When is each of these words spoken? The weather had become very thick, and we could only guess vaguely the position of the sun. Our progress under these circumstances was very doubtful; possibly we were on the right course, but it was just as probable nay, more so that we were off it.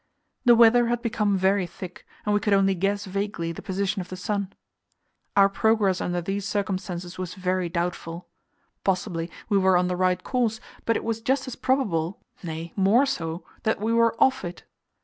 The 0.45 0.55
weather 0.55 0.87
had 0.87 1.03
become 1.03 1.37
very 1.37 1.67
thick, 1.67 2.07
and 2.25 2.33
we 2.33 2.39
could 2.39 2.53
only 2.53 2.73
guess 2.73 3.05
vaguely 3.05 3.51
the 3.51 3.61
position 3.61 4.01
of 4.01 4.09
the 4.09 4.17
sun. 4.17 4.51
Our 5.37 5.47
progress 5.47 6.01
under 6.01 6.21
these 6.23 6.47
circumstances 6.47 7.19
was 7.19 7.35
very 7.35 7.69
doubtful; 7.69 8.27
possibly 8.83 9.29
we 9.47 9.59
were 9.59 9.77
on 9.77 9.89
the 9.89 9.95
right 9.95 10.23
course, 10.23 10.59
but 10.85 10.95
it 10.95 11.03
was 11.03 11.21
just 11.21 11.47
as 11.47 11.55
probable 11.55 12.19
nay, 12.41 12.73
more 12.75 13.05
so 13.05 13.45
that 13.61 13.79
we 13.79 13.93
were 13.93 14.15
off 14.19 14.43
it. 14.43 14.63